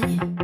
[0.00, 0.35] good.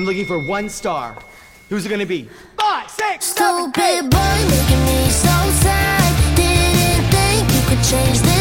[0.00, 1.14] I'm looking for one star.
[1.68, 2.26] Who's it gonna be?
[2.56, 6.34] Five, six, seven, Stupid boy making me so sad.
[6.34, 8.39] Didn't think you could change this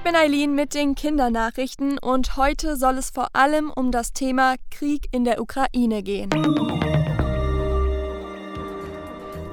[0.00, 4.54] Ich bin Eileen mit den Kindernachrichten und heute soll es vor allem um das Thema
[4.70, 6.30] Krieg in der Ukraine gehen.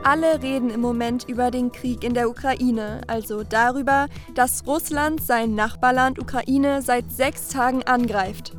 [0.03, 5.53] Alle reden im Moment über den Krieg in der Ukraine, also darüber, dass Russland sein
[5.53, 8.53] Nachbarland Ukraine seit sechs Tagen angreift.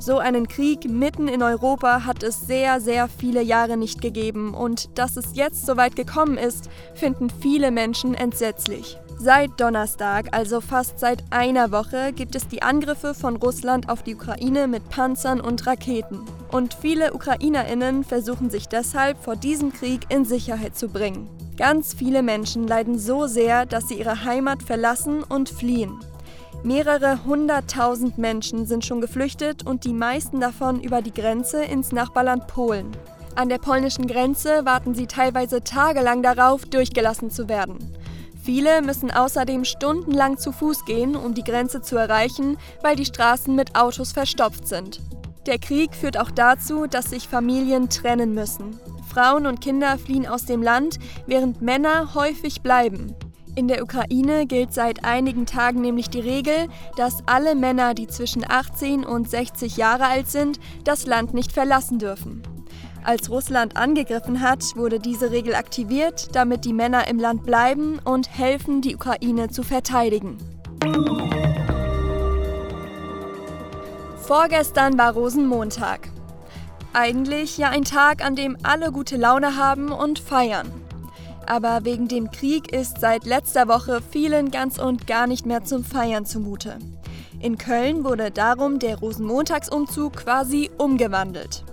[0.00, 4.98] So einen Krieg mitten in Europa hat es sehr, sehr viele Jahre nicht gegeben und
[4.98, 8.98] dass es jetzt so weit gekommen ist, finden viele Menschen entsetzlich.
[9.22, 14.14] Seit Donnerstag, also fast seit einer Woche, gibt es die Angriffe von Russland auf die
[14.14, 16.20] Ukraine mit Panzern und Raketen.
[16.50, 21.28] Und viele Ukrainerinnen versuchen sich deshalb vor diesem Krieg in Sicherheit zu bringen.
[21.58, 26.00] Ganz viele Menschen leiden so sehr, dass sie ihre Heimat verlassen und fliehen.
[26.62, 32.46] Mehrere hunderttausend Menschen sind schon geflüchtet und die meisten davon über die Grenze ins Nachbarland
[32.46, 32.90] Polen.
[33.36, 37.78] An der polnischen Grenze warten sie teilweise tagelang darauf, durchgelassen zu werden.
[38.42, 43.54] Viele müssen außerdem stundenlang zu Fuß gehen, um die Grenze zu erreichen, weil die Straßen
[43.54, 45.00] mit Autos verstopft sind.
[45.46, 48.78] Der Krieg führt auch dazu, dass sich Familien trennen müssen.
[49.12, 53.14] Frauen und Kinder fliehen aus dem Land, während Männer häufig bleiben.
[53.56, 58.48] In der Ukraine gilt seit einigen Tagen nämlich die Regel, dass alle Männer, die zwischen
[58.48, 62.42] 18 und 60 Jahre alt sind, das Land nicht verlassen dürfen.
[63.02, 68.36] Als Russland angegriffen hat, wurde diese Regel aktiviert, damit die Männer im Land bleiben und
[68.36, 70.36] helfen, die Ukraine zu verteidigen.
[74.22, 76.08] Vorgestern war Rosenmontag.
[76.92, 80.70] Eigentlich ja ein Tag, an dem alle gute Laune haben und feiern.
[81.50, 85.82] aber wegen dem Krieg ist seit letzter Woche vielen ganz und gar nicht mehr zum
[85.82, 86.78] Feiern zumute.
[87.40, 91.64] In Köln wurde darum der Rosenmontagsumzug quasi umgewandelt.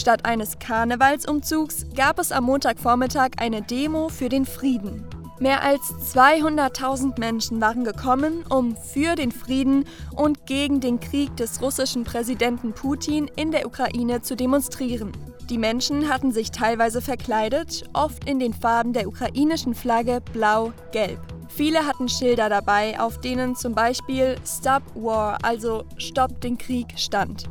[0.00, 5.06] Statt eines Karnevalsumzugs gab es am Montagvormittag eine Demo für den Frieden.
[5.40, 5.82] Mehr als
[6.14, 9.84] 200.000 Menschen waren gekommen, um für den Frieden
[10.16, 15.12] und gegen den Krieg des russischen Präsidenten Putin in der Ukraine zu demonstrieren.
[15.50, 21.20] Die Menschen hatten sich teilweise verkleidet, oft in den Farben der ukrainischen Flagge blau-gelb.
[21.48, 27.50] Viele hatten Schilder dabei, auf denen zum Beispiel Stop War, also Stopp den Krieg, stand.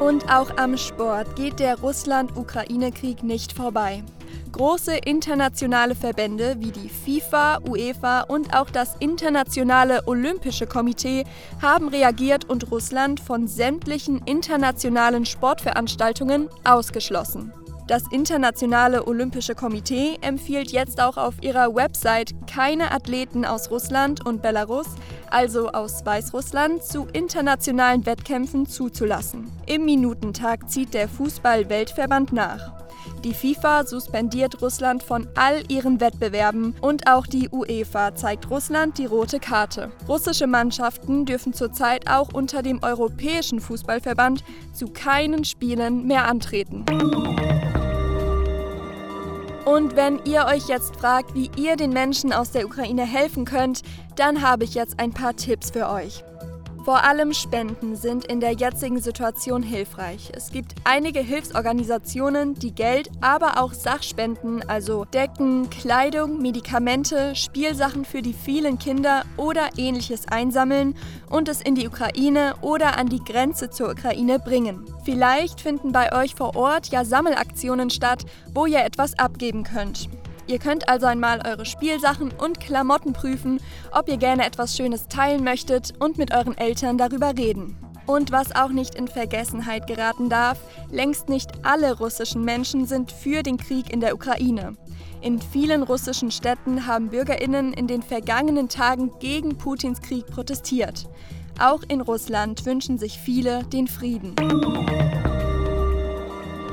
[0.00, 4.04] Und auch am Sport geht der Russland-Ukraine-Krieg nicht vorbei.
[4.52, 11.24] Große internationale Verbände wie die FIFA, UEFA und auch das Internationale Olympische Komitee
[11.62, 17.52] haben reagiert und Russland von sämtlichen internationalen Sportveranstaltungen ausgeschlossen.
[17.86, 24.42] Das Internationale Olympische Komitee empfiehlt jetzt auch auf ihrer Website, keine Athleten aus Russland und
[24.42, 24.86] Belarus,
[25.30, 29.52] also aus Weißrussland, zu internationalen Wettkämpfen zuzulassen.
[29.66, 32.72] Im Minutentag zieht der Fußball-Weltverband nach.
[33.22, 39.06] Die FIFA suspendiert Russland von all ihren Wettbewerben und auch die UEFA zeigt Russland die
[39.06, 39.92] rote Karte.
[40.08, 44.42] Russische Mannschaften dürfen zurzeit auch unter dem Europäischen Fußballverband
[44.72, 46.84] zu keinen Spielen mehr antreten.
[49.66, 53.82] Und wenn ihr euch jetzt fragt, wie ihr den Menschen aus der Ukraine helfen könnt,
[54.14, 56.22] dann habe ich jetzt ein paar Tipps für euch.
[56.86, 60.30] Vor allem Spenden sind in der jetzigen Situation hilfreich.
[60.32, 68.22] Es gibt einige Hilfsorganisationen, die Geld, aber auch Sachspenden, also Decken, Kleidung, Medikamente, Spielsachen für
[68.22, 70.94] die vielen Kinder oder ähnliches einsammeln
[71.28, 74.84] und es in die Ukraine oder an die Grenze zur Ukraine bringen.
[75.04, 78.24] Vielleicht finden bei euch vor Ort ja Sammelaktionen statt,
[78.54, 80.08] wo ihr etwas abgeben könnt.
[80.46, 83.60] Ihr könnt also einmal eure Spielsachen und Klamotten prüfen,
[83.90, 87.76] ob ihr gerne etwas Schönes teilen möchtet und mit euren Eltern darüber reden.
[88.06, 90.58] Und was auch nicht in Vergessenheit geraten darf,
[90.92, 94.76] längst nicht alle russischen Menschen sind für den Krieg in der Ukraine.
[95.20, 101.08] In vielen russischen Städten haben Bürgerinnen in den vergangenen Tagen gegen Putins Krieg protestiert.
[101.58, 104.36] Auch in Russland wünschen sich viele den Frieden.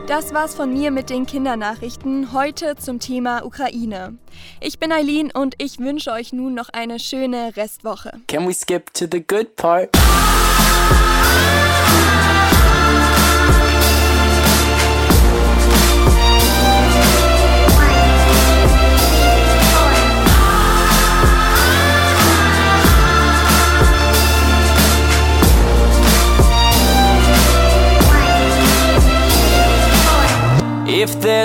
[0.05, 4.17] Das war's von mir mit den Kindernachrichten heute zum Thema Ukraine.
[4.59, 8.11] Ich bin Eileen und ich wünsche euch nun noch eine schöne Restwoche.
[8.27, 9.95] Can we skip to the good part?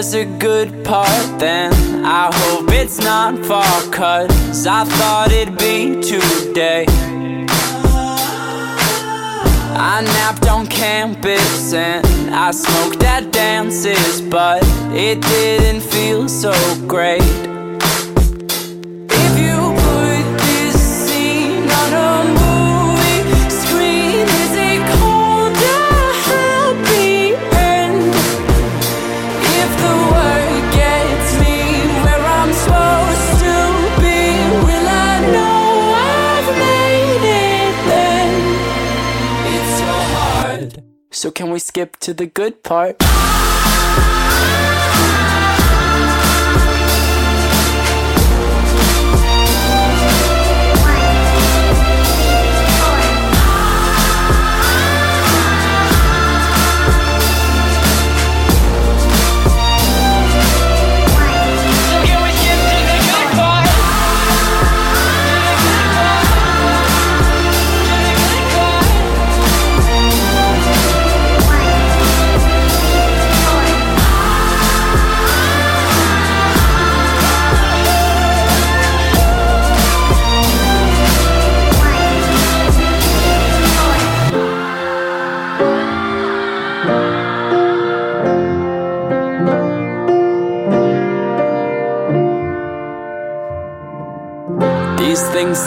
[0.00, 1.73] There's a good part, then
[2.05, 3.83] I hope it's not far.
[3.91, 6.85] Cause I thought it'd be today.
[9.77, 14.62] I napped on campus and I smoked at dances, but
[14.93, 16.53] it didn't feel so
[16.87, 17.48] great.
[41.18, 43.02] So can we skip to the good part?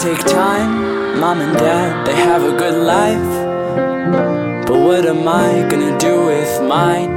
[0.02, 1.20] Take time.
[1.20, 4.66] Mom and dad, they have a good life.
[4.66, 7.12] But what am I gonna do with mine?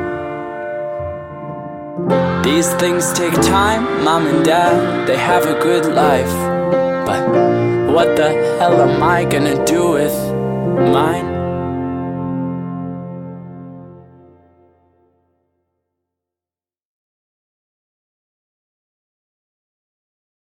[2.43, 4.03] These things take time.
[4.03, 6.35] Mom and dad, they have a good life.
[7.07, 7.23] But
[7.91, 10.17] what the hell am I gonna do with
[10.93, 11.34] mine?